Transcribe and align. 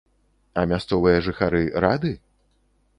А 0.61 0.63
мясцовыя 0.71 1.21
жыхары 1.27 1.63
рады? 1.87 2.17